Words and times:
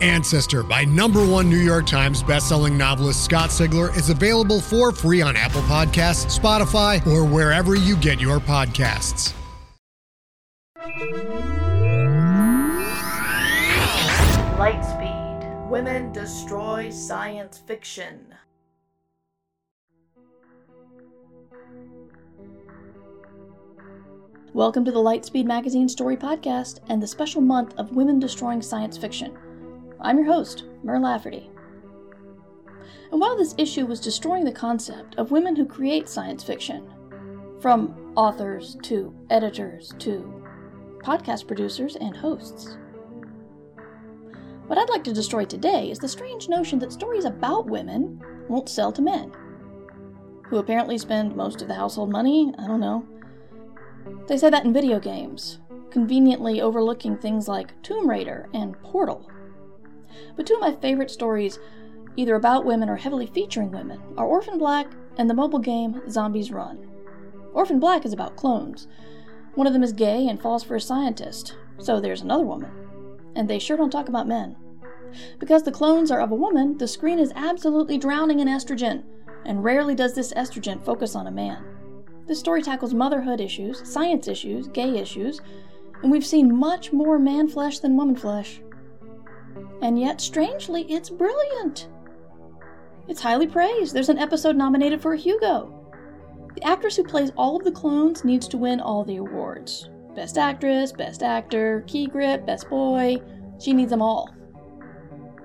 Ancestor 0.00 0.62
by 0.62 0.84
number 0.84 1.24
one 1.24 1.50
New 1.50 1.58
York 1.58 1.86
Times 1.86 2.22
bestselling 2.22 2.76
novelist 2.76 3.24
Scott 3.24 3.50
Sigler 3.50 3.94
is 3.96 4.08
available 4.08 4.60
for 4.60 4.92
free 4.92 5.20
on 5.20 5.36
Apple 5.36 5.60
Podcasts, 5.62 6.38
Spotify, 6.38 7.06
or 7.06 7.24
wherever 7.24 7.74
you 7.74 7.96
get 7.96 8.20
your 8.20 8.38
podcasts. 8.38 9.34
Lightspeed. 14.56 15.68
Women 15.68 16.12
destroy 16.12 16.90
science 16.90 17.58
fiction. 17.58 18.34
Welcome 24.52 24.84
to 24.84 24.90
the 24.90 24.98
Lightspeed 24.98 25.44
Magazine 25.44 25.88
Story 25.88 26.16
Podcast 26.16 26.80
and 26.88 27.00
the 27.00 27.06
special 27.06 27.40
month 27.40 27.72
of 27.78 27.92
Women 27.92 28.18
Destroying 28.18 28.60
Science 28.62 28.98
Fiction. 28.98 29.38
I'm 30.02 30.16
your 30.16 30.26
host, 30.26 30.64
Mur 30.82 30.98
Lafferty. 30.98 31.50
And 33.12 33.20
while 33.20 33.36
this 33.36 33.54
issue 33.58 33.84
was 33.84 34.00
destroying 34.00 34.44
the 34.44 34.52
concept 34.52 35.14
of 35.16 35.30
women 35.30 35.54
who 35.54 35.66
create 35.66 36.08
science 36.08 36.42
fiction, 36.42 36.88
from 37.60 38.14
authors 38.16 38.78
to 38.84 39.14
editors 39.28 39.92
to 39.98 40.42
podcast 41.04 41.46
producers 41.46 41.96
and 41.96 42.16
hosts, 42.16 42.78
what 44.68 44.78
I'd 44.78 44.88
like 44.88 45.04
to 45.04 45.12
destroy 45.12 45.44
today 45.44 45.90
is 45.90 45.98
the 45.98 46.08
strange 46.08 46.48
notion 46.48 46.78
that 46.78 46.92
stories 46.92 47.26
about 47.26 47.66
women 47.66 48.22
won't 48.48 48.70
sell 48.70 48.92
to 48.92 49.02
men, 49.02 49.32
who 50.46 50.56
apparently 50.56 50.96
spend 50.96 51.36
most 51.36 51.60
of 51.60 51.68
the 51.68 51.74
household 51.74 52.10
money. 52.10 52.54
I 52.58 52.66
don't 52.66 52.80
know. 52.80 53.04
They 54.28 54.38
say 54.38 54.48
that 54.48 54.64
in 54.64 54.72
video 54.72 54.98
games, 54.98 55.58
conveniently 55.90 56.62
overlooking 56.62 57.18
things 57.18 57.48
like 57.48 57.82
Tomb 57.82 58.08
Raider 58.08 58.48
and 58.54 58.80
Portal. 58.82 59.30
But 60.36 60.46
two 60.46 60.54
of 60.54 60.60
my 60.60 60.72
favorite 60.72 61.10
stories, 61.10 61.58
either 62.16 62.34
about 62.34 62.64
women 62.64 62.88
or 62.88 62.96
heavily 62.96 63.26
featuring 63.26 63.70
women, 63.70 64.00
are 64.16 64.26
Orphan 64.26 64.58
Black 64.58 64.88
and 65.16 65.28
the 65.28 65.34
mobile 65.34 65.58
game 65.58 66.00
Zombies 66.10 66.50
Run. 66.50 66.88
Orphan 67.52 67.80
Black 67.80 68.04
is 68.04 68.12
about 68.12 68.36
clones. 68.36 68.86
One 69.54 69.66
of 69.66 69.72
them 69.72 69.82
is 69.82 69.92
gay 69.92 70.28
and 70.28 70.40
falls 70.40 70.62
for 70.62 70.76
a 70.76 70.80
scientist, 70.80 71.56
so 71.78 72.00
there's 72.00 72.22
another 72.22 72.44
woman. 72.44 72.70
And 73.34 73.48
they 73.48 73.58
sure 73.58 73.76
don't 73.76 73.90
talk 73.90 74.08
about 74.08 74.28
men. 74.28 74.56
Because 75.38 75.64
the 75.64 75.72
clones 75.72 76.10
are 76.10 76.20
of 76.20 76.30
a 76.30 76.36
woman, 76.36 76.78
the 76.78 76.86
screen 76.86 77.18
is 77.18 77.32
absolutely 77.34 77.98
drowning 77.98 78.40
in 78.40 78.48
estrogen, 78.48 79.02
and 79.44 79.64
rarely 79.64 79.94
does 79.94 80.14
this 80.14 80.32
estrogen 80.34 80.84
focus 80.84 81.16
on 81.16 81.26
a 81.26 81.32
man. 81.32 81.64
This 82.26 82.38
story 82.38 82.62
tackles 82.62 82.94
motherhood 82.94 83.40
issues, 83.40 83.86
science 83.88 84.28
issues, 84.28 84.68
gay 84.68 84.98
issues, 84.98 85.40
and 86.02 86.12
we've 86.12 86.24
seen 86.24 86.56
much 86.56 86.92
more 86.92 87.18
man 87.18 87.48
flesh 87.48 87.80
than 87.80 87.96
woman 87.96 88.14
flesh. 88.14 88.60
And 89.82 89.98
yet, 89.98 90.20
strangely, 90.20 90.82
it's 90.90 91.10
brilliant. 91.10 91.88
It's 93.08 93.20
highly 93.20 93.46
praised. 93.46 93.94
There's 93.94 94.08
an 94.08 94.18
episode 94.18 94.56
nominated 94.56 95.00
for 95.00 95.14
a 95.14 95.18
Hugo. 95.18 95.76
The 96.54 96.62
actress 96.64 96.96
who 96.96 97.04
plays 97.04 97.32
all 97.36 97.56
of 97.56 97.64
the 97.64 97.72
clones 97.72 98.24
needs 98.24 98.46
to 98.48 98.58
win 98.58 98.80
all 98.80 99.04
the 99.04 99.16
awards 99.16 99.88
Best 100.14 100.36
Actress, 100.38 100.92
Best 100.92 101.22
Actor, 101.22 101.84
Key 101.86 102.06
Grip, 102.06 102.44
Best 102.44 102.68
Boy. 102.68 103.22
She 103.58 103.72
needs 103.72 103.90
them 103.90 104.02
all. 104.02 104.34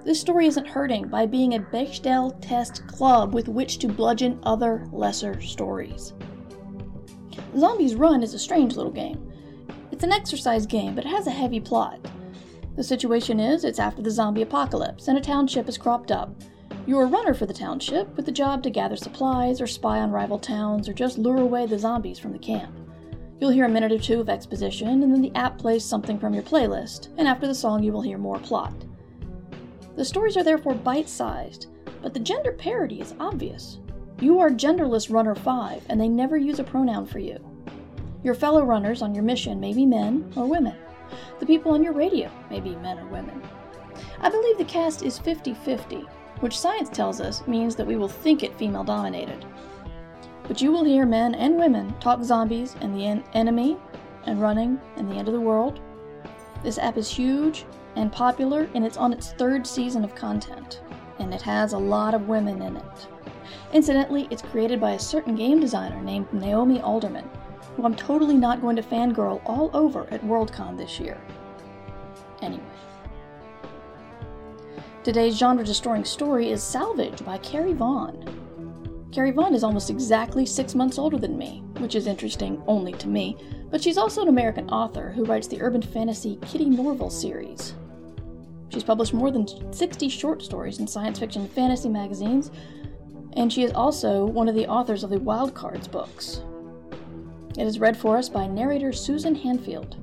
This 0.04 0.22
story 0.22 0.48
isn't 0.48 0.68
hurting 0.68 1.08
by 1.08 1.26
being 1.26 1.56
a 1.56 1.60
Bechdel 1.60 2.40
test 2.42 2.86
club 2.88 3.34
with 3.34 3.48
which 3.48 3.80
to 3.80 3.88
bludgeon 3.88 4.40
other 4.44 4.88
lesser 4.92 5.42
stories. 5.42 6.14
Zombies 7.58 7.96
Run 7.96 8.22
is 8.22 8.34
a 8.34 8.40
strange 8.40 8.76
little 8.76 8.92
game. 8.92 9.32
It's 9.92 10.04
an 10.04 10.12
exercise 10.12 10.66
game, 10.66 10.94
but 10.94 11.06
it 11.06 11.10
has 11.10 11.26
a 11.26 11.32
heavy 11.32 11.60
plot. 11.60 12.00
The 12.76 12.84
situation 12.84 13.40
is 13.40 13.64
it's 13.64 13.80
after 13.80 14.02
the 14.02 14.12
zombie 14.12 14.42
apocalypse, 14.42 15.08
and 15.08 15.18
a 15.18 15.22
township 15.22 15.66
has 15.68 15.78
cropped 15.78 16.12
up. 16.12 16.36
You're 16.86 17.04
a 17.04 17.08
runner 17.08 17.34
for 17.34 17.46
the 17.46 17.54
township, 17.54 18.16
with 18.18 18.26
the 18.26 18.32
job 18.32 18.64
to 18.64 18.70
gather 18.70 18.98
supplies, 18.98 19.62
or 19.62 19.68
spy 19.68 20.00
on 20.00 20.12
rival 20.12 20.38
towns, 20.38 20.90
or 20.90 20.94
just 20.94 21.18
lure 21.18 21.40
away 21.40 21.66
the 21.66 21.80
zombies 21.80 22.20
from 22.20 22.34
the 22.34 22.40
camp. 22.40 22.76
You'll 23.40 23.52
hear 23.52 23.66
a 23.66 23.70
minute 23.70 23.92
or 23.92 24.00
two 24.00 24.20
of 24.20 24.30
exposition, 24.30 25.04
and 25.04 25.14
then 25.14 25.22
the 25.22 25.34
app 25.36 25.58
plays 25.58 25.86
something 25.86 26.20
from 26.20 26.34
your 26.34 26.44
playlist, 26.44 27.10
and 27.18 27.28
after 27.28 27.48
the 27.48 27.56
song, 27.56 27.82
you 27.82 27.94
will 27.94 28.02
hear 28.02 28.18
more 28.18 28.40
plot. 28.40 28.74
The 29.96 30.06
stories 30.06 30.36
are 30.36 30.44
therefore 30.44 30.76
bite 30.76 31.08
sized, 31.08 31.68
but 32.02 32.14
the 32.14 32.20
gender 32.20 32.52
parity 32.52 33.00
is 33.00 33.16
obvious. 33.20 33.80
You 34.20 34.40
are 34.40 34.50
genderless 34.50 35.12
runner 35.12 35.36
5, 35.36 35.84
and 35.90 36.00
they 36.00 36.10
never 36.10 36.38
use 36.38 36.60
a 36.60 36.64
pronoun 36.64 37.06
for 37.06 37.20
you. 37.20 37.40
Your 38.24 38.36
fellow 38.36 38.64
runners 38.64 39.02
on 39.02 39.16
your 39.16 39.24
mission 39.24 39.60
may 39.60 39.74
be 39.74 39.86
men 39.86 40.32
or 40.36 40.46
women. 40.46 40.76
The 41.40 41.46
people 41.46 41.72
on 41.74 41.84
your 41.84 41.94
radio 41.94 42.30
may 42.50 42.60
be 42.60 42.76
men 42.76 43.00
or 43.00 43.06
women. 43.08 43.42
I 44.22 44.30
believe 44.30 44.58
the 44.58 44.66
cast 44.66 45.04
is 45.04 45.18
50 45.20 45.54
50, 45.54 46.06
which 46.40 46.58
science 46.58 46.90
tells 46.90 47.22
us 47.22 47.46
means 47.48 47.76
that 47.76 47.88
we 47.88 47.96
will 47.96 48.08
think 48.08 48.44
it 48.44 48.58
female 48.58 48.84
dominated. 48.84 49.46
But 50.48 50.62
you 50.62 50.72
will 50.72 50.84
hear 50.84 51.06
men 51.06 51.36
and 51.36 51.58
women 51.58 51.94
talk 52.00 52.24
zombies 52.24 52.76
and 52.82 52.96
the 52.96 53.06
en- 53.06 53.24
enemy, 53.34 53.78
and 54.26 54.42
running, 54.42 54.80
and 54.98 55.10
the 55.10 55.16
end 55.16 55.28
of 55.28 55.34
the 55.34 55.40
world. 55.40 55.80
This 56.64 56.78
app 56.78 56.98
is 56.98 57.10
huge 57.10 57.66
and 57.96 58.12
popular, 58.12 58.70
and 58.74 58.86
it's 58.86 58.98
on 58.98 59.14
its 59.14 59.32
third 59.34 59.66
season 59.66 60.04
of 60.04 60.16
content, 60.16 60.82
and 61.20 61.34
it 61.34 61.42
has 61.42 61.74
a 61.74 61.78
lot 61.78 62.14
of 62.14 62.28
women 62.28 62.62
in 62.62 62.78
it. 62.78 63.08
Incidentally, 63.74 64.28
it's 64.32 64.42
created 64.42 64.80
by 64.80 64.92
a 64.92 65.00
certain 65.00 65.36
game 65.36 65.60
designer 65.60 66.02
named 66.02 66.32
Naomi 66.34 66.82
Alderman, 66.82 67.30
who 67.76 67.86
I'm 67.86 67.96
totally 67.96 68.36
not 68.36 68.62
going 68.62 68.76
to 68.76 68.82
fangirl 68.82 69.42
all 69.46 69.70
over 69.74 70.08
at 70.12 70.24
Worldcon 70.24 70.78
this 70.78 71.00
year. 71.00 71.20
Anyway. 72.42 72.64
Today's 75.04 75.38
genre 75.38 75.64
destroying 75.64 76.06
story 76.06 76.50
is 76.50 76.64
Salvage 76.64 77.24
by 77.24 77.38
Carrie 77.40 77.74
Vaughn. 77.74 79.10
Carrie 79.12 79.32
Vaughn 79.32 79.54
is 79.54 79.64
almost 79.64 79.90
exactly 79.90 80.46
six 80.46 80.74
months 80.74 80.98
older 80.98 81.18
than 81.18 81.38
me, 81.38 81.64
which 81.78 81.96
is 81.96 82.08
interesting 82.08 82.62
only 82.66 82.92
to 82.94 83.08
me, 83.08 83.38
but 83.70 83.82
she's 83.82 83.98
also 83.98 84.22
an 84.22 84.30
American 84.30 84.70
author 84.70 85.12
who 85.12 85.24
writes 85.26 85.48
the 85.48 85.62
urban 85.62 85.82
fantasy 85.82 86.38
Kitty 86.42 86.66
Norville 86.66 87.10
series. 87.10 87.76
She's 88.70 88.84
published 88.84 89.14
more 89.14 89.32
than 89.32 89.72
60 89.72 90.10
short 90.10 90.42
stories 90.42 90.80
in 90.80 90.88
science 90.88 91.20
fiction 91.20 91.44
and 91.44 91.52
fantasy 91.52 91.88
magazines, 91.88 92.52
and 93.34 93.54
she 93.54 93.64
is 93.64 93.72
also 93.74 94.26
one 94.26 94.50
of 94.50 94.56
the 94.56 94.68
authors 94.68 95.04
of 95.04 95.12
the 95.12 95.20
Wild 95.20 95.54
Cards 95.54 95.88
books. 95.88 96.42
It 97.58 97.66
is 97.66 97.80
read 97.80 97.96
for 97.96 98.18
us 98.18 98.28
by 98.28 98.48
narrator 98.48 98.92
Susan 98.92 99.36
Hanfield. 99.36 99.96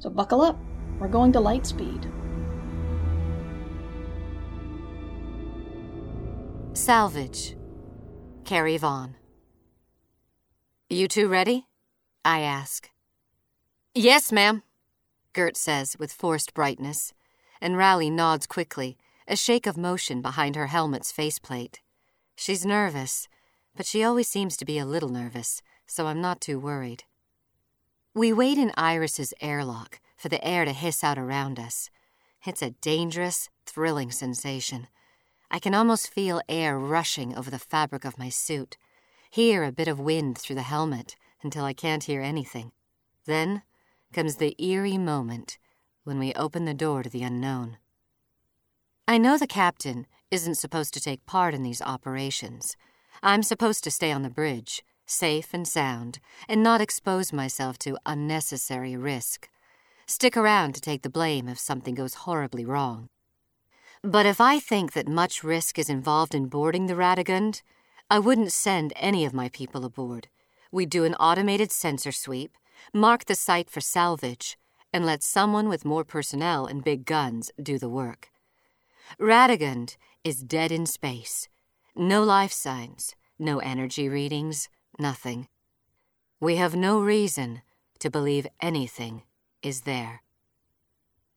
So 0.00 0.10
buckle 0.10 0.40
up, 0.40 0.58
we're 0.98 1.08
going 1.08 1.32
to 1.32 1.38
Lightspeed. 1.38 2.10
Salvage. 6.76 7.56
Carrie 8.44 8.76
Vaughn. 8.76 9.14
You 10.88 11.06
two 11.06 11.28
ready? 11.28 11.66
I 12.24 12.40
ask. 12.40 12.90
Yes, 13.94 14.32
ma'am, 14.32 14.62
Gert 15.32 15.56
says 15.56 15.96
with 15.98 16.12
forced 16.12 16.54
brightness, 16.54 17.12
and 17.60 17.76
Rally 17.76 18.10
nods 18.10 18.46
quickly, 18.46 18.96
a 19.28 19.36
shake 19.36 19.66
of 19.66 19.76
motion 19.76 20.22
behind 20.22 20.56
her 20.56 20.66
helmet's 20.66 21.12
faceplate. 21.12 21.80
She's 22.34 22.64
nervous, 22.64 23.28
but 23.76 23.86
she 23.86 24.02
always 24.02 24.28
seems 24.28 24.56
to 24.56 24.64
be 24.64 24.78
a 24.78 24.86
little 24.86 25.08
nervous, 25.08 25.62
so 25.86 26.06
I'm 26.06 26.20
not 26.20 26.40
too 26.40 26.58
worried. 26.58 27.04
We 28.14 28.32
wait 28.32 28.58
in 28.58 28.72
Iris's 28.76 29.32
airlock 29.40 30.00
for 30.16 30.28
the 30.28 30.44
air 30.44 30.64
to 30.64 30.72
hiss 30.72 31.04
out 31.04 31.18
around 31.18 31.58
us. 31.58 31.90
It's 32.44 32.62
a 32.62 32.70
dangerous, 32.70 33.48
thrilling 33.66 34.10
sensation. 34.10 34.88
I 35.50 35.58
can 35.58 35.74
almost 35.74 36.12
feel 36.12 36.42
air 36.48 36.78
rushing 36.78 37.36
over 37.36 37.50
the 37.50 37.58
fabric 37.58 38.04
of 38.04 38.18
my 38.18 38.28
suit, 38.28 38.76
hear 39.30 39.64
a 39.64 39.72
bit 39.72 39.88
of 39.88 40.00
wind 40.00 40.38
through 40.38 40.56
the 40.56 40.62
helmet 40.62 41.16
until 41.42 41.64
I 41.64 41.72
can't 41.72 42.04
hear 42.04 42.20
anything. 42.20 42.72
Then 43.26 43.62
comes 44.12 44.36
the 44.36 44.56
eerie 44.58 44.98
moment 44.98 45.58
when 46.04 46.18
we 46.18 46.32
open 46.34 46.64
the 46.64 46.74
door 46.74 47.02
to 47.02 47.10
the 47.10 47.22
unknown. 47.22 47.78
I 49.06 49.18
know 49.18 49.38
the 49.38 49.46
captain 49.46 50.06
isn't 50.30 50.56
supposed 50.56 50.94
to 50.94 51.00
take 51.00 51.26
part 51.26 51.54
in 51.54 51.62
these 51.62 51.82
operations. 51.82 52.76
I'm 53.22 53.42
supposed 53.42 53.84
to 53.84 53.90
stay 53.90 54.12
on 54.12 54.22
the 54.22 54.30
bridge, 54.30 54.82
safe 55.04 55.52
and 55.52 55.68
sound, 55.68 56.20
and 56.48 56.62
not 56.62 56.80
expose 56.80 57.32
myself 57.32 57.78
to 57.80 57.98
unnecessary 58.06 58.96
risk. 58.96 59.48
Stick 60.06 60.36
around 60.36 60.74
to 60.74 60.80
take 60.80 61.02
the 61.02 61.10
blame 61.10 61.48
if 61.48 61.58
something 61.58 61.94
goes 61.94 62.14
horribly 62.14 62.64
wrong. 62.64 63.10
But 64.02 64.24
if 64.24 64.40
I 64.40 64.58
think 64.58 64.94
that 64.94 65.06
much 65.06 65.44
risk 65.44 65.78
is 65.78 65.90
involved 65.90 66.34
in 66.34 66.46
boarding 66.46 66.86
the 66.86 66.94
Radegund, 66.94 67.60
I 68.08 68.18
wouldn't 68.18 68.52
send 68.52 68.94
any 68.96 69.26
of 69.26 69.34
my 69.34 69.50
people 69.50 69.84
aboard. 69.84 70.28
We'd 70.72 70.88
do 70.88 71.04
an 71.04 71.14
automated 71.16 71.70
sensor 71.70 72.12
sweep, 72.12 72.56
mark 72.94 73.26
the 73.26 73.34
site 73.34 73.68
for 73.68 73.80
salvage, 73.80 74.56
and 74.92 75.04
let 75.04 75.22
someone 75.22 75.68
with 75.68 75.84
more 75.84 76.04
personnel 76.04 76.64
and 76.64 76.82
big 76.82 77.04
guns 77.04 77.50
do 77.62 77.78
the 77.78 77.88
work. 77.88 78.30
Radegund 79.20 79.96
is 80.24 80.42
dead 80.42 80.72
in 80.72 80.86
space. 80.86 81.48
No 81.96 82.22
life 82.22 82.52
signs, 82.52 83.14
no 83.38 83.58
energy 83.58 84.08
readings, 84.08 84.68
nothing. 84.98 85.48
We 86.40 86.56
have 86.56 86.74
no 86.74 87.00
reason 87.00 87.62
to 87.98 88.10
believe 88.10 88.46
anything 88.60 89.22
is 89.62 89.82
there. 89.82 90.22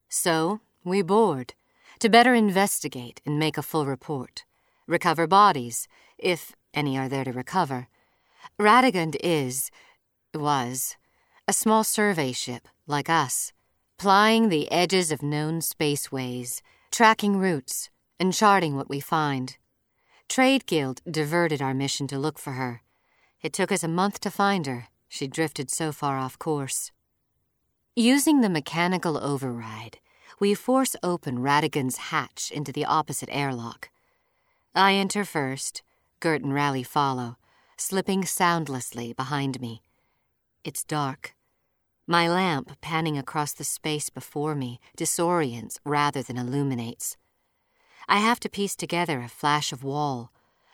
So, 0.09 0.61
we 0.83 1.01
board 1.01 1.55
to 1.99 2.09
better 2.09 2.33
investigate 2.33 3.21
and 3.25 3.39
make 3.39 3.57
a 3.57 3.63
full 3.63 3.85
report, 3.85 4.45
recover 4.87 5.27
bodies, 5.27 5.87
if 6.17 6.55
any 6.73 6.97
are 6.97 7.09
there 7.09 7.23
to 7.23 7.31
recover. 7.31 7.87
Radegund 8.59 9.15
is, 9.23 9.71
was, 10.33 10.95
a 11.47 11.53
small 11.53 11.83
survey 11.83 12.31
ship 12.31 12.67
like 12.87 13.09
us, 13.09 13.53
plying 13.97 14.49
the 14.49 14.71
edges 14.71 15.11
of 15.11 15.21
known 15.21 15.59
spaceways, 15.59 16.61
tracking 16.91 17.37
routes, 17.37 17.89
and 18.19 18.33
charting 18.33 18.75
what 18.75 18.89
we 18.89 18.99
find. 18.99 19.57
Trade 20.29 20.65
Guild 20.65 21.01
diverted 21.09 21.61
our 21.61 21.73
mission 21.73 22.07
to 22.07 22.17
look 22.17 22.39
for 22.39 22.53
her. 22.53 22.81
It 23.41 23.53
took 23.53 23.71
us 23.71 23.83
a 23.83 23.87
month 23.87 24.19
to 24.21 24.31
find 24.31 24.65
her. 24.65 24.87
She 25.09 25.27
drifted 25.27 25.69
so 25.69 25.91
far 25.91 26.17
off 26.17 26.39
course. 26.39 26.91
Using 27.95 28.41
the 28.41 28.49
mechanical 28.49 29.17
override, 29.17 29.99
we 30.39 30.55
force 30.55 30.95
open 31.03 31.39
Radegund's 31.39 31.97
hatch 32.09 32.51
into 32.51 32.71
the 32.71 32.85
opposite 32.85 33.29
airlock. 33.31 33.89
I 34.73 34.93
enter 34.93 35.23
first, 35.23 35.83
Gert 36.19 36.41
and 36.41 36.53
Rally 36.53 36.81
follow, 36.81 37.37
slipping 37.77 38.25
soundlessly 38.25 39.13
behind 39.13 39.61
me. 39.61 39.83
It's 40.63 40.83
dark. 40.83 41.35
My 42.07 42.27
lamp, 42.27 42.81
panning 42.81 43.17
across 43.17 43.53
the 43.53 43.63
space 43.63 44.09
before 44.09 44.55
me, 44.55 44.79
disorients 44.97 45.77
rather 45.85 46.23
than 46.23 46.37
illuminates. 46.37 47.17
I 48.07 48.17
have 48.17 48.39
to 48.41 48.49
piece 48.49 48.75
together 48.75 49.21
a 49.21 49.29
flash 49.29 49.71
of 49.71 49.83
wall, 49.83 50.31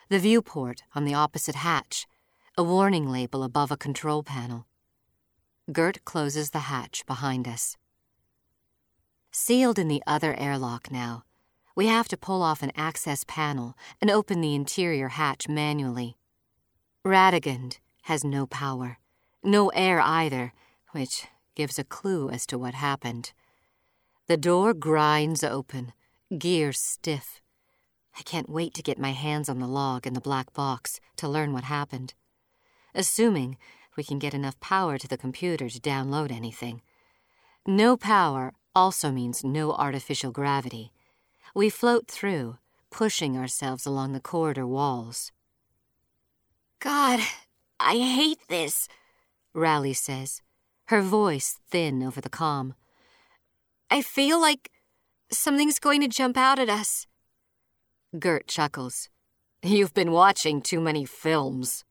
the 0.08 0.18
viewport 0.18 0.82
on 0.94 1.04
the 1.04 1.14
opposite 1.14 1.54
hatch, 1.54 2.06
a 2.56 2.62
warning 2.62 3.08
label 3.08 3.42
above 3.42 3.70
a 3.70 3.76
control 3.76 4.22
panel. 4.22 4.66
Gert 5.72 6.04
closes 6.04 6.50
the 6.50 6.70
hatch 6.70 7.06
behind 7.06 7.46
us. 7.46 7.76
Sealed 9.30 9.78
in 9.78 9.86
the 9.86 10.02
other 10.06 10.34
airlock 10.34 10.90
now, 10.90 11.24
we 11.76 11.86
have 11.86 12.08
to 12.08 12.16
pull 12.16 12.42
off 12.42 12.62
an 12.62 12.72
access 12.74 13.24
panel 13.26 13.76
and 14.00 14.10
open 14.10 14.40
the 14.40 14.54
interior 14.54 15.08
hatch 15.08 15.48
manually. 15.48 16.16
Radegund 17.04 17.78
has 18.02 18.24
no 18.24 18.46
power, 18.46 18.98
no 19.44 19.68
air 19.68 20.00
either, 20.00 20.52
which 20.90 21.26
gives 21.54 21.78
a 21.78 21.84
clue 21.84 22.28
as 22.28 22.44
to 22.46 22.58
what 22.58 22.74
happened. 22.74 23.32
The 24.26 24.36
door 24.36 24.74
grinds 24.74 25.44
open, 25.44 25.92
gears 26.38 26.78
stiff. 26.78 27.40
I 28.18 28.22
can't 28.22 28.50
wait 28.50 28.74
to 28.74 28.82
get 28.82 28.98
my 28.98 29.12
hands 29.12 29.48
on 29.48 29.58
the 29.58 29.66
log 29.66 30.06
in 30.06 30.14
the 30.14 30.20
black 30.20 30.52
box 30.52 31.00
to 31.16 31.28
learn 31.28 31.52
what 31.52 31.64
happened. 31.64 32.14
Assuming 32.94 33.56
we 33.96 34.04
can 34.04 34.18
get 34.18 34.34
enough 34.34 34.58
power 34.60 34.98
to 34.98 35.08
the 35.08 35.18
computer 35.18 35.68
to 35.68 35.80
download 35.80 36.30
anything. 36.30 36.82
No 37.66 37.96
power 37.96 38.52
also 38.74 39.10
means 39.10 39.44
no 39.44 39.72
artificial 39.72 40.32
gravity. 40.32 40.92
We 41.54 41.68
float 41.68 42.08
through, 42.08 42.58
pushing 42.90 43.36
ourselves 43.36 43.86
along 43.86 44.12
the 44.12 44.20
corridor 44.20 44.66
walls. 44.66 45.32
God, 46.80 47.20
I 47.78 47.96
hate 47.98 48.38
this, 48.48 48.88
Rally 49.54 49.92
says, 49.92 50.42
her 50.86 51.02
voice 51.02 51.58
thin 51.70 52.02
over 52.02 52.20
the 52.20 52.28
com. 52.28 52.74
I 53.90 54.02
feel 54.02 54.40
like 54.40 54.70
something's 55.32 55.78
going 55.78 56.00
to 56.00 56.08
jump 56.08 56.36
out 56.36 56.58
at 56.58 56.68
us. 56.68 57.06
Gert 58.18 58.46
chuckles. 58.46 59.08
You've 59.62 59.94
been 59.94 60.12
watching 60.12 60.60
too 60.62 60.80
many 60.80 61.04
films. 61.04 61.84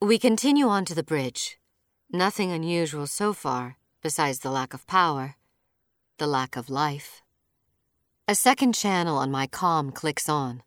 We 0.00 0.18
continue 0.18 0.68
on 0.68 0.84
to 0.86 0.94
the 0.94 1.02
bridge. 1.02 1.58
Nothing 2.10 2.52
unusual 2.52 3.06
so 3.06 3.32
far, 3.32 3.76
besides 4.02 4.38
the 4.38 4.50
lack 4.50 4.72
of 4.72 4.86
power, 4.86 5.36
the 6.18 6.26
lack 6.26 6.56
of 6.56 6.70
life. 6.70 7.22
A 8.26 8.34
second 8.34 8.74
channel 8.74 9.18
on 9.18 9.30
my 9.30 9.46
com 9.46 9.90
clicks 9.90 10.28
on. 10.28 10.62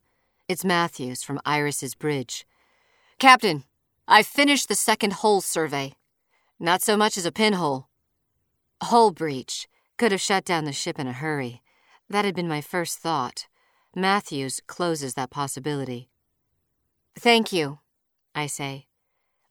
It's 0.48 0.66
Matthews 0.66 1.24
from 1.24 1.40
Iris's 1.46 1.96
bridge. 1.96 2.46
Captain, 3.20 3.64
I've 4.08 4.28
finished 4.28 4.68
the 4.68 4.76
second 4.76 5.14
hull 5.14 5.42
survey. 5.42 5.94
Not 6.60 6.82
so 6.82 6.98
much 6.98 7.18
as 7.18 7.26
a 7.26 7.32
pinhole. 7.32 7.88
Hull 8.84 9.12
breach. 9.12 9.68
Could 9.98 10.12
have 10.12 10.22
shut 10.22 10.44
down 10.44 10.66
the 10.66 10.74
ship 10.74 11.00
in 11.00 11.08
a 11.08 11.14
hurry. 11.14 11.61
That 12.12 12.26
had 12.26 12.36
been 12.36 12.50
my 12.50 12.60
first 12.60 13.00
thought. 13.00 13.48
Matthews 13.96 14.60
closes 14.68 15.14
that 15.14 15.30
possibility. 15.30 16.10
Thank 17.18 17.54
you, 17.54 17.80
I 18.36 18.48
say. 18.48 18.88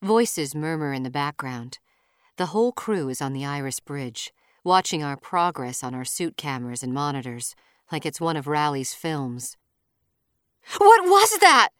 Voices 0.02 0.54
murmur 0.54 0.92
in 0.92 1.02
the 1.02 1.08
background. 1.08 1.78
The 2.36 2.52
whole 2.52 2.72
crew 2.72 3.08
is 3.08 3.22
on 3.22 3.32
the 3.32 3.46
Iris 3.46 3.80
Bridge, 3.80 4.34
watching 4.62 5.02
our 5.02 5.16
progress 5.16 5.82
on 5.82 5.94
our 5.94 6.04
suit 6.04 6.36
cameras 6.36 6.82
and 6.82 6.92
monitors 6.92 7.54
like 7.90 8.04
it's 8.04 8.20
one 8.20 8.36
of 8.36 8.46
Rally's 8.46 8.92
films. 8.92 9.56
What 10.76 11.04
was 11.04 11.38
that? 11.38 11.70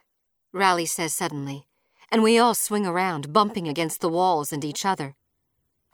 Rally 0.51 0.87
says 0.87 1.13
suddenly, 1.13 1.67
and 2.11 2.23
we 2.23 2.39
all 2.39 2.55
swing 2.55 2.87
around, 2.87 3.35
bumping 3.35 3.69
against 3.69 4.01
the 4.01 4.09
walls 4.09 4.51
and 4.51 4.65
each 4.65 4.87
other. 4.87 5.15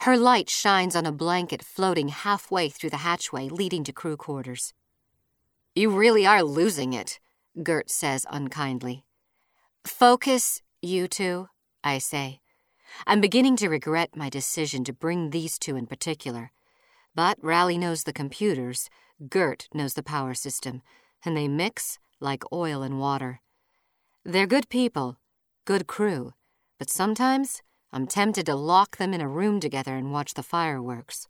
Her 0.01 0.15
light 0.15 0.49
shines 0.49 0.95
on 0.95 1.05
a 1.05 1.11
blanket 1.11 1.61
floating 1.61 2.07
halfway 2.07 2.69
through 2.69 2.91
the 2.91 3.03
hatchway 3.03 3.49
leading 3.49 3.83
to 3.83 3.91
crew 3.91 4.15
quarters. 4.15 4.73
You 5.77 5.91
really 5.91 6.25
are 6.25 6.41
losing 6.41 6.93
it, 6.93 7.19
Gert 7.61 7.91
says 7.91 8.25
unkindly. 8.31 9.05
Focus, 9.85 10.63
you 10.81 11.07
two, 11.07 11.49
I 11.83 11.99
say. 11.99 12.39
I'm 13.05 13.21
beginning 13.21 13.57
to 13.57 13.69
regret 13.69 14.15
my 14.15 14.27
decision 14.27 14.83
to 14.85 14.91
bring 14.91 15.29
these 15.29 15.59
two 15.59 15.75
in 15.75 15.85
particular. 15.85 16.49
But 17.13 17.37
Rally 17.43 17.77
knows 17.77 18.05
the 18.05 18.11
computers, 18.11 18.89
Gert 19.29 19.67
knows 19.71 19.93
the 19.93 20.01
power 20.01 20.33
system, 20.33 20.81
and 21.23 21.37
they 21.37 21.47
mix 21.47 21.99
like 22.19 22.51
oil 22.51 22.81
and 22.81 22.99
water. 22.99 23.41
They're 24.25 24.47
good 24.47 24.69
people, 24.69 25.19
good 25.65 25.85
crew, 25.85 26.33
but 26.79 26.89
sometimes 26.89 27.61
I'm 27.93 28.07
tempted 28.07 28.47
to 28.47 28.55
lock 28.55 28.97
them 28.97 29.13
in 29.13 29.21
a 29.21 29.29
room 29.29 29.59
together 29.59 29.95
and 29.95 30.11
watch 30.11 30.33
the 30.33 30.41
fireworks. 30.41 31.27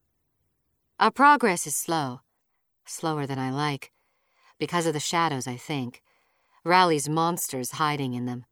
Our 1.01 1.11
progress 1.11 1.67
is 1.67 1.75
slow, 1.75 2.21
slower 2.85 3.27
than 3.27 3.39
I 3.39 3.51
like, 3.51 3.91
because 4.59 4.85
of 4.85 4.93
the 4.93 4.99
shadows, 4.99 5.47
I 5.47 5.55
think. 5.57 6.01
Rally's 6.63 7.07
monsters 7.07 7.71
hiding 7.71 8.13
in 8.13 8.25
them. 8.25 8.45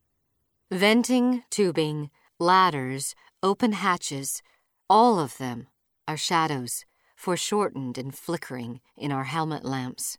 Venting, 0.70 1.44
tubing, 1.50 2.10
ladders, 2.38 3.14
open 3.42 3.72
hatches, 3.72 4.42
all 4.88 5.18
of 5.18 5.38
them 5.38 5.68
are 6.08 6.16
shadows 6.16 6.84
foreshortened 7.16 7.98
and 7.98 8.14
flickering 8.14 8.80
in 8.96 9.10
our 9.10 9.24
helmet 9.24 9.64
lamps. 9.64 10.18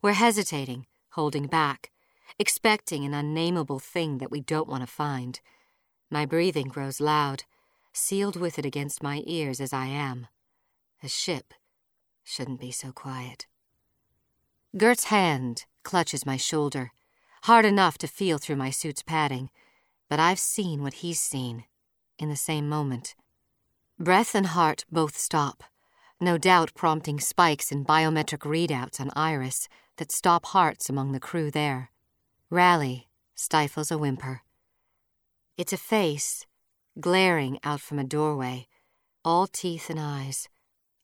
We're 0.00 0.12
hesitating, 0.12 0.86
holding 1.10 1.46
back, 1.46 1.90
expecting 2.38 3.04
an 3.04 3.12
unnameable 3.12 3.80
thing 3.80 4.18
that 4.18 4.30
we 4.30 4.40
don't 4.40 4.68
want 4.68 4.82
to 4.82 4.86
find. 4.86 5.40
My 6.10 6.24
breathing 6.24 6.68
grows 6.68 7.00
loud, 7.00 7.44
sealed 7.92 8.36
with 8.36 8.58
it 8.58 8.64
against 8.64 9.02
my 9.02 9.22
ears 9.26 9.60
as 9.60 9.72
I 9.72 9.86
am. 9.86 10.28
A 11.02 11.08
ship 11.08 11.52
shouldn't 12.22 12.60
be 12.60 12.70
so 12.70 12.92
quiet. 12.92 13.46
Gert's 14.76 15.04
hand 15.04 15.66
clutches 15.82 16.26
my 16.26 16.36
shoulder, 16.36 16.92
hard 17.44 17.64
enough 17.64 17.98
to 17.98 18.06
feel 18.06 18.38
through 18.38 18.56
my 18.56 18.70
suit's 18.70 19.02
padding, 19.02 19.50
but 20.08 20.18
I've 20.18 20.38
seen 20.38 20.82
what 20.82 20.94
he's 20.94 21.20
seen 21.20 21.64
in 22.18 22.28
the 22.28 22.36
same 22.36 22.68
moment. 22.68 23.14
Breath 23.98 24.34
and 24.34 24.46
heart 24.46 24.84
both 24.90 25.16
stop 25.16 25.64
no 26.20 26.38
doubt 26.38 26.74
prompting 26.74 27.20
spikes 27.20 27.70
in 27.70 27.84
biometric 27.84 28.40
readouts 28.40 29.00
on 29.00 29.10
Iris 29.14 29.68
that 29.96 30.12
stop 30.12 30.46
hearts 30.46 30.88
among 30.88 31.12
the 31.12 31.20
crew 31.20 31.50
there. 31.50 31.90
Rally 32.50 33.08
stifles 33.34 33.90
a 33.90 33.98
whimper. 33.98 34.42
It's 35.56 35.72
a 35.72 35.76
face, 35.76 36.46
glaring 37.00 37.58
out 37.62 37.80
from 37.80 37.98
a 37.98 38.04
doorway, 38.04 38.66
all 39.24 39.46
teeth 39.46 39.90
and 39.90 40.00
eyes, 40.00 40.48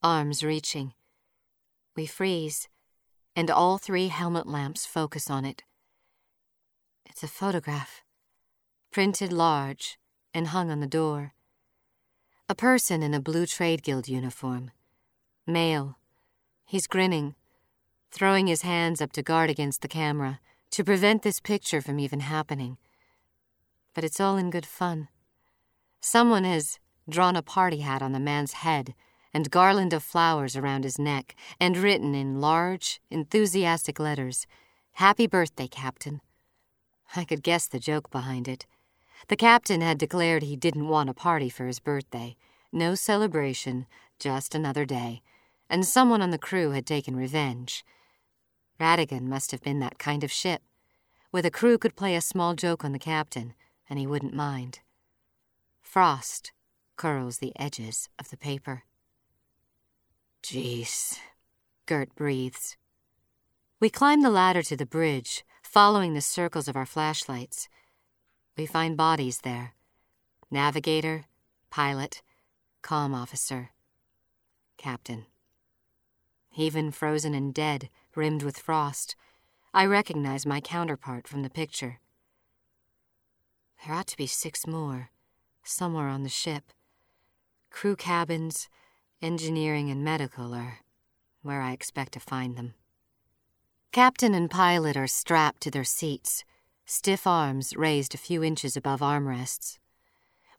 arms 0.01 0.43
reaching. 0.43 0.93
We 1.95 2.05
freeze, 2.05 2.67
and 3.35 3.49
all 3.49 3.77
three 3.77 4.09
helmet 4.09 4.47
lamps 4.47 4.85
focus 4.85 5.29
on 5.29 5.45
it. 5.45 5.63
It's 7.05 7.23
a 7.23 7.27
photograph, 7.27 8.03
printed 8.91 9.31
large 9.31 9.97
and 10.33 10.47
hung 10.47 10.71
on 10.71 10.79
the 10.79 10.87
door. 10.87 11.33
A 12.49 12.55
person 12.55 13.01
in 13.03 13.13
a 13.13 13.21
blue 13.21 13.45
trade 13.45 13.83
guild 13.83 14.07
uniform 14.07 14.71
Male. 15.47 15.97
He's 16.65 16.87
grinning. 16.87 17.35
throwing 18.11 18.47
his 18.47 18.61
hands 18.61 19.01
up 19.01 19.13
to 19.13 19.23
guard 19.23 19.49
against 19.49 19.81
the 19.81 19.87
camera 19.87 20.41
to 20.69 20.83
prevent 20.83 21.21
this 21.21 21.39
picture 21.39 21.81
from 21.81 21.97
even 21.99 22.19
happening. 22.19 22.77
But 23.93 24.03
it's 24.03 24.19
all 24.19 24.35
in 24.37 24.49
good 24.49 24.65
fun. 24.65 25.07
Someone 26.01 26.43
has 26.43 26.77
drawn 27.09 27.35
a 27.35 27.41
party 27.41 27.79
hat 27.79 28.01
on 28.01 28.11
the 28.11 28.19
man's 28.19 28.53
head 28.53 28.93
and 29.33 29.51
garland 29.51 29.93
of 29.93 30.03
flowers 30.03 30.55
around 30.55 30.83
his 30.83 30.99
neck, 30.99 31.35
and 31.59 31.77
written 31.77 32.13
in 32.13 32.41
large, 32.41 33.01
enthusiastic 33.09 33.99
letters, 33.99 34.45
Happy 34.93 35.25
birthday, 35.25 35.67
Captain. 35.67 36.21
I 37.15 37.23
could 37.23 37.43
guess 37.43 37.67
the 37.67 37.79
joke 37.79 38.09
behind 38.09 38.47
it. 38.47 38.65
The 39.27 39.35
captain 39.35 39.81
had 39.81 39.97
declared 39.97 40.43
he 40.43 40.55
didn't 40.55 40.87
want 40.87 41.09
a 41.09 41.13
party 41.13 41.49
for 41.49 41.65
his 41.65 41.79
birthday. 41.79 42.35
No 42.71 42.95
celebration, 42.95 43.85
just 44.19 44.55
another 44.55 44.85
day. 44.85 45.21
And 45.69 45.85
someone 45.85 46.21
on 46.21 46.31
the 46.31 46.37
crew 46.37 46.71
had 46.71 46.85
taken 46.85 47.15
revenge. 47.15 47.85
Radegund 48.79 49.27
must 49.27 49.51
have 49.51 49.61
been 49.61 49.79
that 49.79 49.99
kind 49.99 50.23
of 50.23 50.31
ship, 50.31 50.61
where 51.29 51.43
the 51.43 51.51
crew 51.51 51.77
could 51.77 51.95
play 51.95 52.15
a 52.15 52.21
small 52.21 52.53
joke 52.55 52.83
on 52.83 52.91
the 52.91 52.99
captain, 52.99 53.53
and 53.89 53.99
he 53.99 54.07
wouldn't 54.07 54.33
mind. 54.33 54.79
Frost 55.81 56.51
curls 56.95 57.37
the 57.37 57.53
edges 57.57 58.09
of 58.19 58.29
the 58.29 58.37
paper. 58.37 58.83
Jeez, 60.43 61.19
Gert 61.85 62.15
breathes. 62.15 62.75
We 63.79 63.89
climb 63.89 64.21
the 64.21 64.29
ladder 64.29 64.63
to 64.63 64.75
the 64.75 64.85
bridge, 64.85 65.45
following 65.61 66.13
the 66.13 66.21
circles 66.21 66.67
of 66.67 66.75
our 66.75 66.85
flashlights. 66.85 67.69
We 68.57 68.65
find 68.65 68.97
bodies 68.97 69.41
there 69.41 69.73
navigator, 70.49 71.25
pilot, 71.69 72.21
comm 72.83 73.13
officer, 73.13 73.69
captain. 74.77 75.25
Even 76.57 76.91
frozen 76.91 77.33
and 77.33 77.53
dead, 77.53 77.89
rimmed 78.15 78.43
with 78.43 78.57
frost, 78.59 79.15
I 79.73 79.85
recognize 79.85 80.45
my 80.45 80.59
counterpart 80.59 81.27
from 81.27 81.43
the 81.43 81.49
picture. 81.49 81.99
There 83.85 83.95
ought 83.95 84.07
to 84.07 84.17
be 84.17 84.27
six 84.27 84.67
more, 84.67 85.11
somewhere 85.63 86.09
on 86.09 86.23
the 86.23 86.29
ship. 86.29 86.73
Crew 87.69 87.95
cabins, 87.95 88.67
engineering, 89.21 89.89
and 89.89 90.03
medical 90.03 90.53
are 90.53 90.79
where 91.41 91.61
I 91.61 91.71
expect 91.71 92.13
to 92.13 92.19
find 92.19 92.55
them. 92.55 92.73
Captain 93.91 94.33
and 94.33 94.49
pilot 94.49 94.95
are 94.95 95.07
strapped 95.07 95.61
to 95.61 95.71
their 95.71 95.83
seats, 95.83 96.43
stiff 96.85 97.25
arms 97.27 97.75
raised 97.75 98.13
a 98.13 98.19
few 98.19 98.43
inches 98.43 98.77
above 98.77 99.01
armrests. 99.01 99.79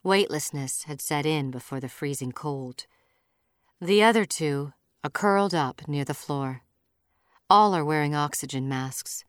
Weightlessness 0.03 0.83
had 0.83 1.01
set 1.01 1.25
in 1.25 1.49
before 1.49 1.79
the 1.79 1.89
freezing 1.89 2.31
cold. 2.31 2.85
The 3.79 4.03
other 4.03 4.25
two 4.25 4.73
are 5.03 5.09
curled 5.09 5.53
up 5.53 5.87
near 5.87 6.05
the 6.05 6.13
floor. 6.13 6.61
All 7.49 7.73
are 7.73 7.85
wearing 7.85 8.13
oxygen 8.13 8.67
masks. 8.67 9.23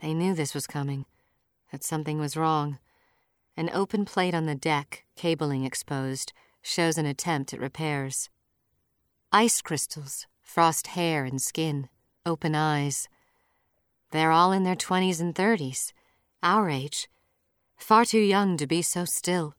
They 0.00 0.14
knew 0.14 0.34
this 0.34 0.54
was 0.54 0.66
coming, 0.66 1.06
that 1.72 1.84
something 1.84 2.18
was 2.18 2.36
wrong. 2.36 2.78
An 3.56 3.70
open 3.72 4.04
plate 4.04 4.34
on 4.34 4.46
the 4.46 4.54
deck, 4.54 5.04
cabling 5.16 5.64
exposed, 5.64 6.32
shows 6.62 6.96
an 6.96 7.06
attempt 7.06 7.52
at 7.52 7.60
repairs. 7.60 8.30
Ice 9.32 9.62
crystals, 9.62 10.26
frost 10.42 10.88
hair 10.88 11.24
and 11.24 11.40
skin, 11.40 11.88
open 12.26 12.56
eyes. 12.56 13.08
They're 14.10 14.32
all 14.32 14.50
in 14.50 14.64
their 14.64 14.74
20s 14.74 15.20
and 15.20 15.32
30s, 15.32 15.92
our 16.42 16.68
age, 16.68 17.08
far 17.76 18.04
too 18.04 18.18
young 18.18 18.56
to 18.56 18.66
be 18.66 18.82
so 18.82 19.04
still. 19.04 19.54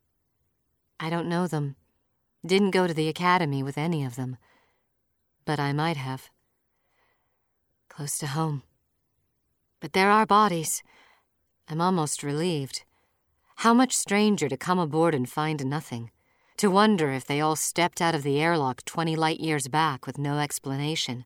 I 0.99 1.09
don't 1.09 1.29
know 1.29 1.47
them, 1.47 1.77
didn't 2.45 2.71
go 2.71 2.85
to 2.85 2.93
the 2.93 3.07
academy 3.07 3.63
with 3.63 3.77
any 3.77 4.03
of 4.03 4.17
them, 4.17 4.35
but 5.45 5.57
I 5.57 5.71
might 5.71 5.95
have. 5.95 6.29
Close 7.87 8.17
to 8.17 8.27
home. 8.27 8.63
But 9.79 9.93
there 9.93 10.11
are 10.11 10.25
bodies. 10.25 10.83
I'm 11.69 11.79
almost 11.79 12.23
relieved. 12.23 12.83
How 13.55 13.73
much 13.73 13.95
stranger 13.95 14.49
to 14.49 14.57
come 14.57 14.79
aboard 14.79 15.15
and 15.15 15.29
find 15.29 15.65
nothing 15.65 16.11
to 16.61 16.69
wonder 16.69 17.11
if 17.11 17.25
they 17.25 17.41
all 17.41 17.55
stepped 17.55 17.99
out 18.01 18.13
of 18.13 18.21
the 18.21 18.39
airlock 18.39 18.85
20 18.85 19.15
light 19.15 19.39
years 19.39 19.67
back 19.67 20.05
with 20.05 20.19
no 20.19 20.37
explanation. 20.37 21.25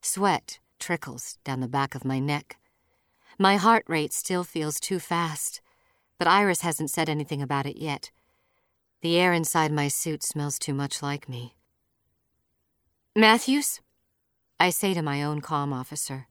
Sweat 0.00 0.60
trickles 0.78 1.38
down 1.42 1.58
the 1.58 1.66
back 1.66 1.96
of 1.96 2.04
my 2.04 2.20
neck. 2.20 2.56
My 3.36 3.56
heart 3.56 3.82
rate 3.88 4.12
still 4.12 4.44
feels 4.44 4.78
too 4.78 5.00
fast, 5.00 5.60
but 6.20 6.28
Iris 6.28 6.60
hasn't 6.60 6.92
said 6.92 7.08
anything 7.08 7.42
about 7.42 7.66
it 7.66 7.78
yet. 7.78 8.12
The 9.00 9.18
air 9.18 9.32
inside 9.32 9.72
my 9.72 9.88
suit 9.88 10.22
smells 10.22 10.56
too 10.56 10.72
much 10.72 11.02
like 11.02 11.28
me. 11.28 11.56
Matthews? 13.16 13.80
I 14.60 14.70
say 14.70 14.94
to 14.94 15.02
my 15.02 15.20
own 15.20 15.40
comm 15.40 15.72
officer. 15.72 16.28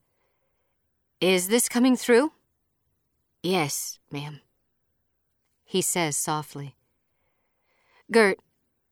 Is 1.20 1.48
this 1.48 1.68
coming 1.68 1.94
through? 1.94 2.32
Yes, 3.42 3.98
ma'am. 4.10 4.40
He 5.62 5.82
says 5.82 6.16
softly. 6.16 6.77
Gert, 8.10 8.38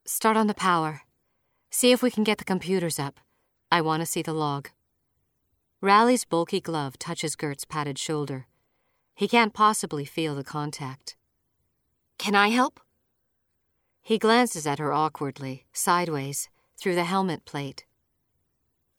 start 0.04 0.36
on 0.36 0.46
the 0.46 0.52
power. 0.52 1.00
See 1.70 1.90
if 1.90 2.02
we 2.02 2.10
can 2.10 2.22
get 2.22 2.36
the 2.36 2.44
computers 2.44 2.98
up. 2.98 3.18
I 3.72 3.80
want 3.80 4.02
to 4.02 4.06
see 4.06 4.20
the 4.20 4.34
log. 4.34 4.68
Rally's 5.80 6.26
bulky 6.26 6.60
glove 6.60 6.98
touches 6.98 7.34
Gert's 7.34 7.64
padded 7.64 7.98
shoulder. 7.98 8.46
He 9.14 9.26
can't 9.26 9.54
possibly 9.54 10.04
feel 10.04 10.34
the 10.34 10.44
contact. 10.44 11.16
Can 12.18 12.34
I 12.34 12.48
help? 12.48 12.78
He 14.02 14.18
glances 14.18 14.66
at 14.66 14.78
her 14.78 14.92
awkwardly, 14.92 15.64
sideways, 15.72 16.50
through 16.78 16.94
the 16.94 17.04
helmet 17.04 17.46
plate. 17.46 17.86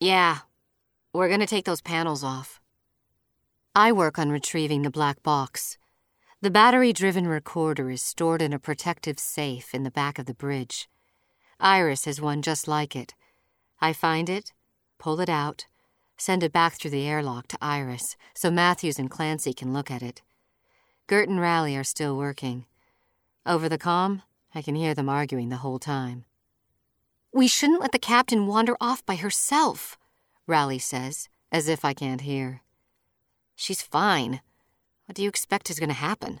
Yeah, 0.00 0.38
we're 1.12 1.28
gonna 1.28 1.46
take 1.46 1.64
those 1.64 1.80
panels 1.80 2.24
off. 2.24 2.60
I 3.72 3.92
work 3.92 4.18
on 4.18 4.30
retrieving 4.30 4.82
the 4.82 4.90
black 4.90 5.22
box. 5.22 5.78
The 6.40 6.50
battery 6.52 6.92
driven 6.92 7.26
recorder 7.26 7.90
is 7.90 8.00
stored 8.00 8.40
in 8.42 8.52
a 8.52 8.60
protective 8.60 9.18
safe 9.18 9.74
in 9.74 9.82
the 9.82 9.90
back 9.90 10.20
of 10.20 10.26
the 10.26 10.34
bridge. 10.34 10.88
Iris 11.58 12.04
has 12.04 12.20
one 12.20 12.42
just 12.42 12.68
like 12.68 12.94
it. 12.94 13.14
I 13.80 13.92
find 13.92 14.28
it, 14.28 14.52
pull 14.98 15.18
it 15.18 15.28
out, 15.28 15.66
send 16.16 16.44
it 16.44 16.52
back 16.52 16.74
through 16.74 16.92
the 16.92 17.08
airlock 17.08 17.48
to 17.48 17.58
Iris 17.60 18.16
so 18.34 18.52
Matthews 18.52 19.00
and 19.00 19.10
Clancy 19.10 19.52
can 19.52 19.72
look 19.72 19.90
at 19.90 20.00
it. 20.00 20.22
Gert 21.08 21.28
and 21.28 21.40
Rally 21.40 21.76
are 21.76 21.82
still 21.82 22.16
working. 22.16 22.66
Over 23.44 23.68
the 23.68 23.76
com, 23.76 24.22
I 24.54 24.62
can 24.62 24.76
hear 24.76 24.94
them 24.94 25.08
arguing 25.08 25.48
the 25.48 25.56
whole 25.56 25.80
time. 25.80 26.24
We 27.32 27.48
shouldn't 27.48 27.80
let 27.80 27.90
the 27.90 27.98
captain 27.98 28.46
wander 28.46 28.76
off 28.80 29.04
by 29.04 29.16
herself, 29.16 29.98
Rally 30.46 30.78
says, 30.78 31.28
as 31.50 31.66
if 31.66 31.84
I 31.84 31.94
can't 31.94 32.20
hear. 32.20 32.62
She's 33.56 33.82
fine. 33.82 34.40
What 35.08 35.16
do 35.16 35.22
you 35.22 35.28
expect 35.30 35.70
is 35.70 35.78
going 35.78 35.88
to 35.88 35.94
happen? 35.94 36.40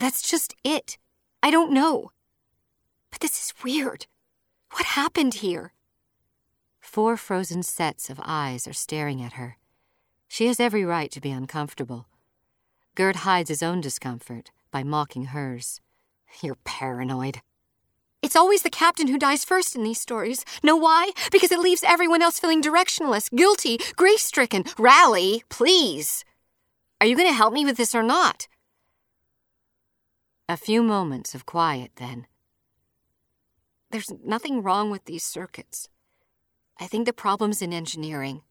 That's 0.00 0.28
just 0.28 0.56
it. 0.64 0.98
I 1.44 1.52
don't 1.52 1.70
know. 1.70 2.10
But 3.12 3.20
this 3.20 3.40
is 3.40 3.54
weird. 3.62 4.06
What 4.72 4.84
happened 4.84 5.34
here? 5.34 5.72
Four 6.80 7.16
frozen 7.16 7.62
sets 7.62 8.10
of 8.10 8.18
eyes 8.24 8.66
are 8.66 8.72
staring 8.72 9.22
at 9.22 9.34
her. 9.34 9.58
She 10.26 10.48
has 10.48 10.58
every 10.58 10.84
right 10.84 11.08
to 11.12 11.20
be 11.20 11.30
uncomfortable. 11.30 12.08
Gert 12.96 13.16
hides 13.16 13.48
his 13.48 13.62
own 13.62 13.80
discomfort 13.80 14.50
by 14.72 14.82
mocking 14.82 15.26
hers. 15.26 15.80
You're 16.42 16.58
paranoid. 16.64 17.42
It's 18.22 18.34
always 18.34 18.62
the 18.62 18.70
captain 18.70 19.06
who 19.06 19.20
dies 19.20 19.44
first 19.44 19.76
in 19.76 19.84
these 19.84 20.00
stories. 20.00 20.44
Know 20.64 20.76
why? 20.76 21.12
Because 21.30 21.52
it 21.52 21.60
leaves 21.60 21.84
everyone 21.86 22.22
else 22.22 22.40
feeling 22.40 22.60
directionless, 22.60 23.30
guilty, 23.30 23.78
grief 23.94 24.18
stricken. 24.18 24.64
Rally, 24.76 25.44
please. 25.48 26.24
Are 27.00 27.06
you 27.06 27.16
going 27.16 27.28
to 27.28 27.34
help 27.34 27.52
me 27.52 27.64
with 27.64 27.76
this 27.76 27.94
or 27.94 28.02
not? 28.02 28.48
A 30.48 30.56
few 30.56 30.82
moments 30.82 31.34
of 31.34 31.46
quiet 31.46 31.92
then. 31.96 32.26
There's 33.90 34.12
nothing 34.24 34.62
wrong 34.62 34.90
with 34.90 35.04
these 35.04 35.24
circuits. 35.24 35.88
I 36.80 36.86
think 36.86 37.06
the 37.06 37.12
problem's 37.12 37.62
in 37.62 37.72
engineering. 37.72 38.42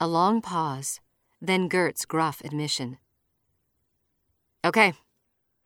A 0.00 0.06
long 0.06 0.40
pause, 0.40 1.00
then 1.40 1.68
Gert's 1.68 2.04
gruff 2.04 2.40
admission. 2.44 2.98
Okay, 4.64 4.94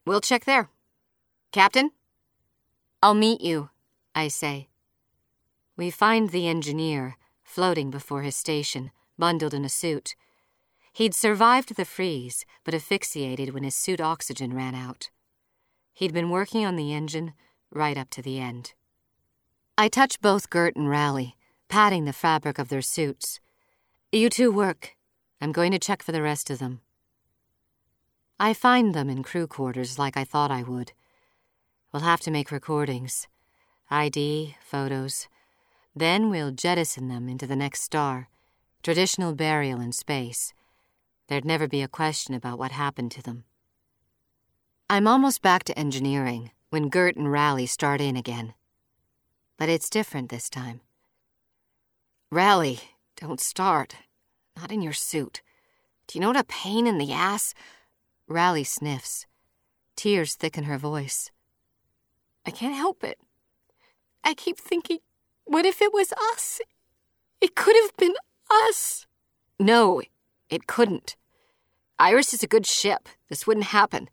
we'll 0.05 0.21
check 0.21 0.45
there. 0.45 0.69
Captain? 1.51 1.91
I'll 3.01 3.13
meet 3.13 3.41
you, 3.41 3.69
I 4.13 4.27
say. 4.27 4.67
We 5.77 5.91
find 5.91 6.29
the 6.29 6.47
engineer, 6.47 7.17
floating 7.43 7.91
before 7.91 8.23
his 8.23 8.35
station, 8.35 8.91
bundled 9.17 9.53
in 9.53 9.63
a 9.63 9.69
suit. 9.69 10.15
He'd 10.97 11.13
survived 11.13 11.75
the 11.75 11.85
freeze, 11.85 12.43
but 12.63 12.73
asphyxiated 12.73 13.53
when 13.53 13.61
his 13.61 13.75
suit 13.75 14.01
oxygen 14.01 14.55
ran 14.55 14.73
out. 14.73 15.11
He'd 15.93 16.11
been 16.11 16.31
working 16.31 16.65
on 16.65 16.75
the 16.75 16.91
engine 16.91 17.33
right 17.69 17.95
up 17.95 18.09
to 18.09 18.23
the 18.23 18.39
end. 18.39 18.73
I 19.77 19.89
touch 19.89 20.19
both 20.21 20.49
Gert 20.49 20.75
and 20.75 20.89
Rally, 20.89 21.35
patting 21.69 22.05
the 22.05 22.13
fabric 22.13 22.57
of 22.57 22.69
their 22.69 22.81
suits. 22.81 23.39
You 24.11 24.27
two 24.27 24.51
work. 24.51 24.95
I'm 25.39 25.51
going 25.51 25.71
to 25.71 25.77
check 25.77 26.01
for 26.01 26.11
the 26.11 26.23
rest 26.23 26.49
of 26.49 26.57
them. 26.57 26.81
I 28.39 28.55
find 28.55 28.95
them 28.95 29.07
in 29.07 29.21
crew 29.21 29.45
quarters 29.45 29.99
like 29.99 30.17
I 30.17 30.23
thought 30.23 30.49
I 30.49 30.63
would. 30.63 30.93
We'll 31.93 32.01
have 32.01 32.21
to 32.21 32.31
make 32.31 32.51
recordings 32.51 33.27
ID, 33.91 34.55
photos. 34.65 35.27
Then 35.95 36.31
we'll 36.31 36.49
jettison 36.49 37.07
them 37.07 37.29
into 37.29 37.45
the 37.45 37.55
next 37.55 37.83
star 37.83 38.29
traditional 38.81 39.35
burial 39.35 39.79
in 39.79 39.91
space. 39.91 40.55
There'd 41.27 41.45
never 41.45 41.67
be 41.67 41.81
a 41.81 41.87
question 41.87 42.33
about 42.33 42.57
what 42.57 42.71
happened 42.71 43.11
to 43.11 43.21
them. 43.21 43.43
I'm 44.89 45.07
almost 45.07 45.41
back 45.41 45.63
to 45.65 45.77
engineering 45.77 46.51
when 46.69 46.89
Gert 46.89 47.17
and 47.17 47.31
Rally 47.31 47.65
start 47.65 47.99
in 47.99 48.15
again. 48.15 48.53
But 49.57 49.69
it's 49.69 49.89
different 49.89 50.29
this 50.29 50.49
time. 50.49 50.81
Rally, 52.31 52.79
don't 53.15 53.41
start. 53.41 53.95
Not 54.55 54.71
in 54.71 54.81
your 54.81 54.93
suit. 54.93 55.41
Do 56.07 56.17
you 56.17 56.21
know 56.21 56.29
what 56.29 56.37
a 56.37 56.43
pain 56.45 56.87
in 56.87 56.97
the 56.97 57.11
ass? 57.11 57.53
Rally 58.27 58.63
sniffs. 58.63 59.25
Tears 59.95 60.35
thicken 60.35 60.63
her 60.65 60.77
voice. 60.77 61.31
I 62.45 62.51
can't 62.51 62.75
help 62.75 63.03
it. 63.03 63.19
I 64.23 64.33
keep 64.33 64.57
thinking, 64.57 64.99
what 65.43 65.65
if 65.65 65.81
it 65.81 65.93
was 65.93 66.13
us? 66.31 66.61
It 67.41 67.55
could 67.55 67.75
have 67.75 67.95
been 67.97 68.15
us. 68.49 69.05
No, 69.59 70.01
it 70.49 70.67
couldn't. 70.67 71.15
Iris 71.99 72.33
is 72.33 72.43
a 72.43 72.47
good 72.47 72.65
ship. 72.65 73.09
This 73.29 73.47
wouldn't 73.47 73.67
happen. 73.67 74.09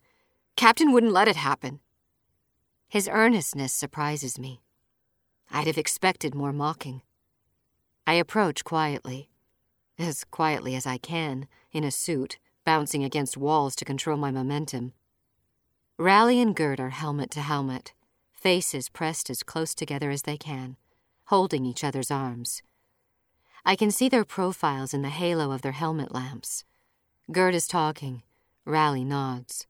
Captain 0.56 0.92
wouldn't 0.92 1.12
let 1.12 1.28
it 1.28 1.36
happen. 1.36 1.80
His 2.88 3.08
earnestness 3.08 3.72
surprises 3.72 4.38
me. 4.38 4.62
I'd 5.50 5.66
have 5.66 5.78
expected 5.78 6.34
more 6.34 6.52
mocking. 6.52 7.02
I 8.06 8.14
approach 8.14 8.64
quietly, 8.64 9.30
as 9.98 10.24
quietly 10.24 10.74
as 10.74 10.86
I 10.86 10.98
can, 10.98 11.46
in 11.72 11.84
a 11.84 11.90
suit, 11.90 12.38
bouncing 12.64 13.04
against 13.04 13.36
walls 13.36 13.74
to 13.76 13.84
control 13.84 14.16
my 14.16 14.30
momentum. 14.30 14.92
Rally 15.98 16.40
and 16.40 16.56
Gert 16.56 16.80
are 16.80 16.90
helmet 16.90 17.30
to 17.32 17.40
helmet, 17.40 17.92
faces 18.32 18.88
pressed 18.88 19.30
as 19.30 19.42
close 19.42 19.74
together 19.74 20.10
as 20.10 20.22
they 20.22 20.36
can, 20.36 20.76
holding 21.26 21.64
each 21.64 21.84
other's 21.84 22.10
arms. 22.10 22.62
I 23.66 23.76
can 23.76 23.90
see 23.90 24.08
their 24.08 24.24
profiles 24.24 24.92
in 24.92 25.02
the 25.02 25.08
halo 25.08 25.50
of 25.50 25.62
their 25.62 25.72
helmet 25.72 26.12
lamps. 26.12 26.64
Gert 27.32 27.54
is 27.54 27.66
talking. 27.66 28.22
Rally 28.66 29.04
nods. 29.04 29.66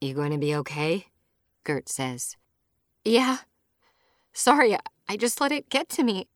You 0.00 0.14
going 0.14 0.32
to 0.32 0.38
be 0.38 0.54
okay? 0.56 1.06
Gert 1.64 1.88
says. 1.88 2.36
Yeah. 3.04 3.38
Sorry, 4.32 4.76
I 5.08 5.16
just 5.16 5.40
let 5.40 5.52
it 5.52 5.70
get 5.70 5.88
to 5.90 6.02
me. 6.02 6.26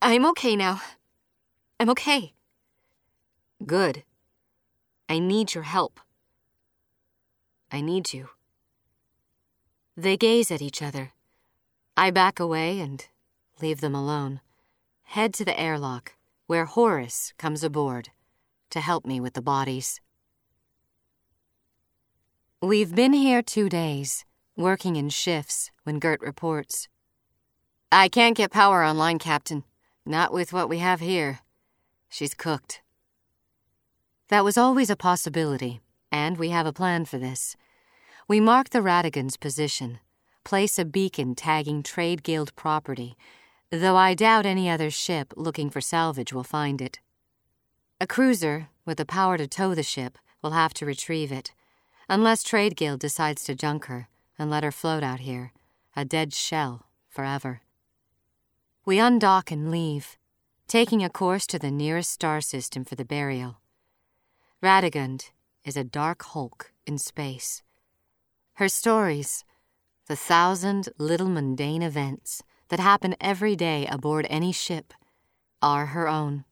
I'm 0.00 0.24
okay 0.26 0.54
now. 0.54 0.80
I'm 1.80 1.90
okay. 1.90 2.32
Good. 3.66 4.04
I 5.08 5.18
need 5.18 5.54
your 5.54 5.64
help. 5.64 6.00
I 7.72 7.80
need 7.80 8.12
you. 8.12 8.28
They 9.96 10.16
gaze 10.16 10.50
at 10.52 10.62
each 10.62 10.80
other. 10.80 11.12
I 11.96 12.12
back 12.12 12.38
away 12.38 12.78
and 12.78 13.04
leave 13.60 13.80
them 13.80 13.94
alone. 13.94 14.40
Head 15.12 15.32
to 15.34 15.44
the 15.44 15.58
airlock, 15.58 16.16
where 16.48 16.66
Horace 16.66 17.32
comes 17.38 17.64
aboard 17.64 18.10
to 18.68 18.78
help 18.78 19.06
me 19.06 19.20
with 19.20 19.32
the 19.32 19.40
bodies. 19.40 20.02
We've 22.60 22.94
been 22.94 23.14
here 23.14 23.40
two 23.40 23.70
days, 23.70 24.26
working 24.54 24.96
in 24.96 25.08
shifts, 25.08 25.70
when 25.84 25.98
Gert 25.98 26.20
reports. 26.20 26.88
I 27.90 28.10
can't 28.10 28.36
get 28.36 28.50
power 28.50 28.84
online, 28.84 29.18
Captain. 29.18 29.64
Not 30.04 30.30
with 30.30 30.52
what 30.52 30.68
we 30.68 30.76
have 30.76 31.00
here. 31.00 31.38
She's 32.10 32.34
cooked. 32.34 32.82
That 34.28 34.44
was 34.44 34.58
always 34.58 34.90
a 34.90 34.94
possibility, 34.96 35.80
and 36.12 36.36
we 36.36 36.50
have 36.50 36.66
a 36.66 36.72
plan 36.72 37.06
for 37.06 37.16
this. 37.16 37.56
We 38.28 38.40
mark 38.40 38.68
the 38.68 38.82
Radegund's 38.82 39.38
position, 39.38 40.00
place 40.44 40.78
a 40.78 40.84
beacon 40.84 41.34
tagging 41.34 41.82
Trade 41.82 42.22
Guild 42.22 42.54
property, 42.56 43.16
though 43.70 43.96
I 43.96 44.14
doubt 44.14 44.46
any 44.46 44.70
other 44.70 44.90
ship 44.90 45.34
looking 45.36 45.70
for 45.70 45.80
salvage 45.80 46.32
will 46.32 46.44
find 46.44 46.80
it. 46.80 47.00
A 48.00 48.06
cruiser, 48.06 48.68
with 48.86 48.98
the 48.98 49.04
power 49.04 49.36
to 49.36 49.46
tow 49.46 49.74
the 49.74 49.82
ship, 49.82 50.18
will 50.42 50.52
have 50.52 50.72
to 50.74 50.86
retrieve 50.86 51.32
it, 51.32 51.52
unless 52.08 52.42
Trade 52.42 52.76
Guild 52.76 53.00
decides 53.00 53.44
to 53.44 53.54
junk 53.54 53.86
her 53.86 54.08
and 54.38 54.50
let 54.50 54.64
her 54.64 54.72
float 54.72 55.02
out 55.02 55.20
here, 55.20 55.52
a 55.96 56.04
dead 56.04 56.32
shell, 56.32 56.86
forever. 57.08 57.60
We 58.84 58.98
undock 58.98 59.50
and 59.50 59.70
leave, 59.70 60.16
taking 60.66 61.02
a 61.04 61.10
course 61.10 61.46
to 61.48 61.58
the 61.58 61.70
nearest 61.70 62.10
star 62.10 62.40
system 62.40 62.84
for 62.84 62.94
the 62.94 63.04
burial. 63.04 63.60
Radegund 64.62 65.30
is 65.64 65.76
a 65.76 65.84
dark 65.84 66.22
hulk 66.22 66.72
in 66.86 66.98
space. 66.98 67.62
Her 68.54 68.68
stories, 68.68 69.44
the 70.06 70.16
thousand 70.16 70.88
little 70.98 71.28
mundane 71.28 71.82
events 71.82 72.42
that 72.68 72.80
happen 72.80 73.16
every 73.20 73.56
day 73.56 73.86
aboard 73.86 74.26
any 74.28 74.52
ship, 74.52 74.92
are 75.60 75.86
her 75.86 76.08
own. 76.08 76.44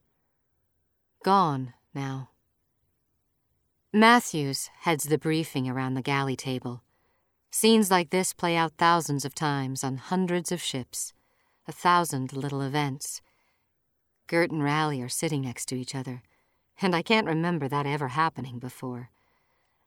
Gone 1.25 1.75
now. 1.95 2.31
Matthews 3.93 4.69
heads 4.81 5.05
the 5.05 5.19
briefing 5.19 5.69
around 5.69 5.95
the 5.95 6.03
galley 6.03 6.37
table. 6.37 6.83
Scenes 7.51 7.91
like 7.91 8.11
this 8.11 8.33
play 8.33 8.57
out 8.57 8.73
thousands 8.77 9.25
of 9.25 9.35
times 9.35 9.83
on 9.83 9.97
hundreds 9.97 10.53
of 10.53 10.61
ships, 10.61 11.15
a 11.67 11.73
thousand 11.73 12.33
little 12.33 12.61
events. 12.61 13.23
Gert 14.27 14.51
and 14.51 14.63
Rally 14.63 15.01
are 15.01 15.09
sitting 15.09 15.43
next 15.43 15.67
to 15.67 15.77
each 15.77 15.95
other, 15.95 16.23
and 16.83 16.95
I 16.95 17.03
can't 17.03 17.27
remember 17.27 17.69
that 17.69 17.87
ever 17.87 18.09
happening 18.09 18.59
before. 18.59 19.11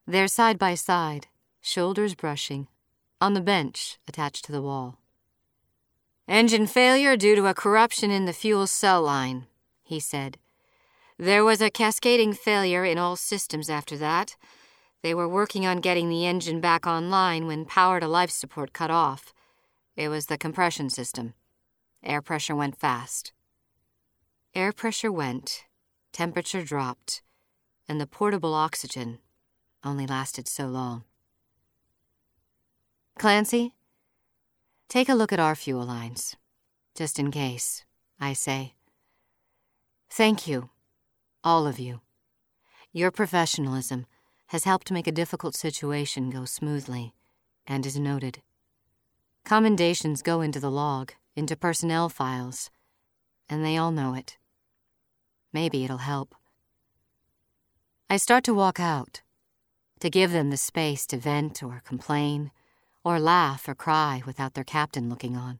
They're 0.07 0.27
side 0.27 0.57
by 0.57 0.75
side, 0.75 1.27
shoulders 1.61 2.15
brushing, 2.15 2.67
on 3.21 3.33
the 3.33 3.41
bench 3.41 3.99
attached 4.07 4.45
to 4.45 4.51
the 4.51 4.61
wall. 4.61 4.97
Engine 6.29 6.67
failure 6.67 7.17
due 7.17 7.35
to 7.35 7.47
a 7.47 7.55
corruption 7.55 8.11
in 8.11 8.25
the 8.25 8.33
fuel 8.33 8.67
cell 8.67 9.01
line, 9.01 9.47
he 9.81 9.99
said. 9.99 10.37
There 11.17 11.43
was 11.43 11.59
a 11.59 11.71
cascading 11.71 12.33
failure 12.33 12.85
in 12.85 12.99
all 12.99 13.15
systems 13.15 13.67
after 13.67 13.97
that. 13.97 14.35
They 15.01 15.15
were 15.15 15.27
working 15.27 15.65
on 15.65 15.79
getting 15.79 16.07
the 16.07 16.27
engine 16.27 16.61
back 16.61 16.85
online 16.85 17.47
when 17.47 17.65
power 17.65 17.99
to 17.99 18.07
life 18.07 18.29
support 18.29 18.73
cut 18.73 18.91
off. 18.91 19.33
It 19.95 20.09
was 20.09 20.27
the 20.27 20.37
compression 20.37 20.91
system. 20.91 21.33
Air 22.03 22.21
pressure 22.21 22.55
went 22.55 22.77
fast. 22.77 23.33
Air 24.53 24.71
pressure 24.71 25.11
went, 25.11 25.63
temperature 26.13 26.63
dropped, 26.63 27.23
and 27.87 27.99
the 27.99 28.05
portable 28.05 28.53
oxygen 28.53 29.17
only 29.83 30.05
lasted 30.05 30.47
so 30.47 30.67
long. 30.67 31.05
Clancy, 33.17 33.73
take 34.89 35.07
a 35.07 35.15
look 35.15 35.31
at 35.31 35.39
our 35.39 35.55
fuel 35.55 35.85
lines, 35.85 36.35
just 36.95 37.17
in 37.19 37.31
case, 37.31 37.85
I 38.19 38.33
say. 38.33 38.73
Thank 40.09 40.47
you 40.47 40.69
all 41.43 41.67
of 41.67 41.79
you. 41.79 42.01
Your 42.91 43.11
professionalism 43.11 44.05
has 44.47 44.63
helped 44.63 44.91
make 44.91 45.07
a 45.07 45.11
difficult 45.11 45.55
situation 45.55 46.29
go 46.29 46.45
smoothly 46.45 47.13
and 47.67 47.85
is 47.85 47.99
noted. 47.99 48.41
Commendations 49.45 50.21
go 50.21 50.41
into 50.41 50.59
the 50.59 50.71
log, 50.71 51.13
into 51.35 51.55
personnel 51.55 52.09
files, 52.09 52.69
and 53.47 53.63
they 53.63 53.77
all 53.77 53.91
know 53.91 54.13
it. 54.15 54.37
Maybe 55.53 55.83
it'll 55.83 55.97
help. 55.97 56.35
I 58.09 58.17
start 58.17 58.43
to 58.45 58.53
walk 58.53 58.79
out, 58.79 59.21
to 59.99 60.09
give 60.09 60.31
them 60.31 60.49
the 60.49 60.57
space 60.57 61.05
to 61.07 61.17
vent 61.17 61.63
or 61.63 61.81
complain, 61.85 62.51
or 63.03 63.19
laugh 63.19 63.67
or 63.67 63.75
cry 63.75 64.21
without 64.25 64.53
their 64.53 64.63
captain 64.63 65.09
looking 65.09 65.35
on. 65.35 65.59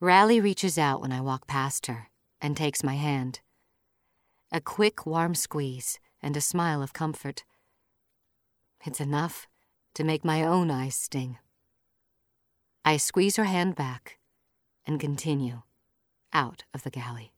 Rally 0.00 0.40
reaches 0.40 0.78
out 0.78 1.00
when 1.00 1.12
I 1.12 1.20
walk 1.20 1.46
past 1.46 1.86
her 1.86 2.08
and 2.40 2.56
takes 2.56 2.82
my 2.82 2.94
hand 2.94 3.40
a 4.52 4.60
quick, 4.60 5.04
warm 5.04 5.34
squeeze, 5.34 5.98
and 6.22 6.36
a 6.36 6.40
smile 6.40 6.80
of 6.80 6.92
comfort. 6.92 7.44
It's 8.86 9.00
enough 9.00 9.48
to 9.94 10.04
make 10.04 10.24
my 10.24 10.44
own 10.44 10.70
eyes 10.70 10.94
sting. 10.94 11.38
I 12.84 12.98
squeeze 12.98 13.34
her 13.36 13.44
hand 13.44 13.74
back 13.74 14.18
and 14.86 15.00
continue 15.00 15.62
out 16.32 16.64
of 16.72 16.82
the 16.84 16.90
galley. 16.90 17.33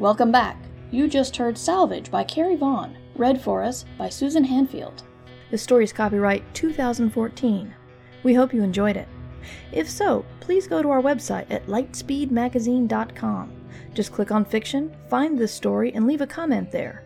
Welcome 0.00 0.32
back. 0.32 0.56
You 0.90 1.06
just 1.08 1.36
heard 1.36 1.58
Salvage 1.58 2.10
by 2.10 2.24
Carrie 2.24 2.56
Vaughn, 2.56 2.96
read 3.16 3.38
for 3.38 3.62
us 3.62 3.84
by 3.98 4.08
Susan 4.08 4.42
Hanfield. 4.42 5.02
The 5.50 5.58
story 5.58 5.84
is 5.84 5.92
copyright 5.92 6.42
2014. 6.54 7.74
We 8.22 8.32
hope 8.32 8.54
you 8.54 8.62
enjoyed 8.62 8.96
it. 8.96 9.08
If 9.72 9.90
so, 9.90 10.24
please 10.40 10.66
go 10.66 10.80
to 10.80 10.88
our 10.88 11.02
website 11.02 11.44
at 11.50 11.66
lightspeedmagazine.com. 11.66 13.52
Just 13.92 14.10
click 14.12 14.30
on 14.30 14.46
fiction, 14.46 14.96
find 15.10 15.38
this 15.38 15.52
story, 15.52 15.92
and 15.92 16.06
leave 16.06 16.22
a 16.22 16.26
comment 16.26 16.72
there. 16.72 17.04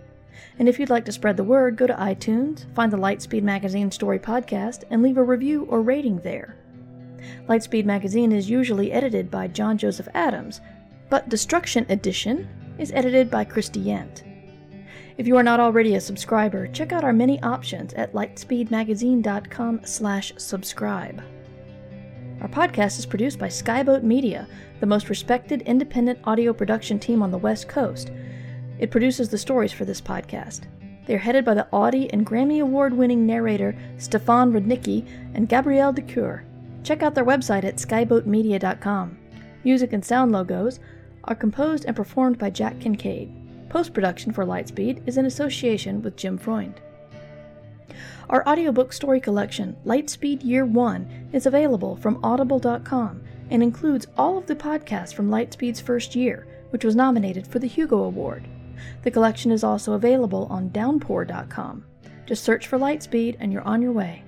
And 0.60 0.68
if 0.68 0.78
you'd 0.78 0.88
like 0.88 1.06
to 1.06 1.12
spread 1.12 1.36
the 1.36 1.42
word, 1.42 1.76
go 1.76 1.88
to 1.88 1.94
iTunes, 1.94 2.72
find 2.76 2.92
the 2.92 2.96
Lightspeed 2.96 3.42
Magazine 3.42 3.90
Story 3.90 4.20
Podcast, 4.20 4.84
and 4.90 5.02
leave 5.02 5.18
a 5.18 5.24
review 5.24 5.64
or 5.64 5.82
rating 5.82 6.20
there. 6.20 6.56
Lightspeed 7.48 7.86
Magazine 7.86 8.30
is 8.30 8.48
usually 8.48 8.92
edited 8.92 9.32
by 9.32 9.48
John 9.48 9.78
Joseph 9.78 10.06
Adams, 10.14 10.60
but 11.10 11.28
Destruction 11.28 11.86
Edition 11.88 12.48
is 12.78 12.92
edited 12.92 13.30
by 13.30 13.44
Christie 13.44 13.84
Yant. 13.84 14.22
If 15.16 15.26
you 15.28 15.36
are 15.36 15.42
not 15.42 15.60
already 15.60 15.94
a 15.94 16.00
subscriber, 16.00 16.66
check 16.68 16.92
out 16.92 17.04
our 17.04 17.12
many 17.12 17.40
options 17.42 17.92
at 17.94 18.12
lightspeedmagazine.com 18.14 19.80
slash 19.84 20.32
subscribe. 20.36 21.22
Our 22.40 22.48
podcast 22.48 22.98
is 22.98 23.06
produced 23.06 23.38
by 23.38 23.46
Skyboat 23.46 24.02
Media, 24.02 24.48
the 24.80 24.86
most 24.86 25.08
respected 25.08 25.62
independent 25.62 26.18
audio 26.24 26.52
production 26.52 26.98
team 26.98 27.22
on 27.22 27.30
the 27.30 27.38
West 27.38 27.68
Coast. 27.68 28.10
It 28.78 28.90
produces 28.90 29.28
the 29.28 29.38
stories 29.38 29.72
for 29.72 29.84
this 29.84 30.00
podcast. 30.00 30.62
They 31.06 31.14
are 31.14 31.18
headed 31.18 31.44
by 31.44 31.54
the 31.54 31.68
Audie 31.70 32.12
and 32.12 32.26
Grammy 32.26 32.60
Award 32.60 32.92
winning 32.92 33.24
narrator 33.24 33.76
Stefan 33.98 34.52
Rudnicki 34.52 35.06
and 35.34 35.48
Gabrielle 35.48 35.92
de 35.92 36.02
Cuir. 36.02 36.44
Check 36.82 37.02
out 37.02 37.14
their 37.14 37.24
website 37.24 37.64
at 37.64 37.76
skyboatmedia.com. 37.76 39.18
Music 39.64 39.92
and 39.92 40.04
sound 40.04 40.32
logos 40.32 40.80
are 41.24 41.34
composed 41.34 41.84
and 41.84 41.96
performed 41.96 42.38
by 42.38 42.50
Jack 42.50 42.80
Kincaid. 42.80 43.68
Post 43.68 43.92
production 43.92 44.32
for 44.32 44.44
Lightspeed 44.44 45.06
is 45.06 45.16
in 45.18 45.26
association 45.26 46.02
with 46.02 46.16
Jim 46.16 46.38
Freund. 46.38 46.80
Our 48.30 48.46
audiobook 48.48 48.92
story 48.92 49.20
collection, 49.20 49.76
Lightspeed 49.84 50.44
Year 50.44 50.64
1, 50.64 51.30
is 51.32 51.46
available 51.46 51.96
from 51.96 52.24
audible.com 52.24 53.22
and 53.50 53.62
includes 53.62 54.06
all 54.16 54.38
of 54.38 54.46
the 54.46 54.56
podcasts 54.56 55.12
from 55.12 55.30
Lightspeed's 55.30 55.80
first 55.80 56.14
year, 56.14 56.46
which 56.70 56.84
was 56.84 56.96
nominated 56.96 57.46
for 57.46 57.58
the 57.58 57.66
Hugo 57.66 58.02
Award. 58.02 58.48
The 59.02 59.10
collection 59.10 59.50
is 59.50 59.62
also 59.62 59.92
available 59.92 60.46
on 60.50 60.70
downpour.com. 60.70 61.84
Just 62.26 62.44
search 62.44 62.66
for 62.66 62.78
Lightspeed 62.78 63.36
and 63.38 63.52
you're 63.52 63.62
on 63.62 63.82
your 63.82 63.92
way. 63.92 64.24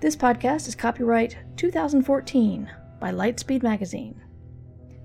This 0.00 0.16
podcast 0.16 0.68
is 0.68 0.74
copyright 0.74 1.36
2014 1.56 2.70
by 3.00 3.10
Lightspeed 3.10 3.62
Magazine. 3.62 4.20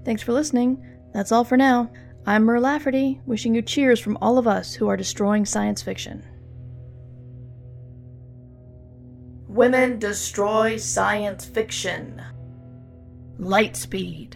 Thanks 0.06 0.22
for 0.22 0.34
listening. 0.34 0.86
That's 1.14 1.32
all 1.32 1.44
for 1.44 1.58
now. 1.58 1.92
I'm 2.26 2.44
Mur 2.44 2.60
Lafferty, 2.60 3.22
wishing 3.26 3.56
you 3.56 3.62
cheers 3.62 4.00
from 4.00 4.18
all 4.22 4.38
of 4.38 4.48
us 4.48 4.74
who 4.74 4.88
are 4.88 4.98
destroying 4.98 5.46
science 5.46 5.82
fiction. 5.82 6.24
Women 9.48 9.98
destroy 9.98 10.78
science 10.78 11.46
fiction. 11.46 12.22
Lightspeed. 13.40 14.36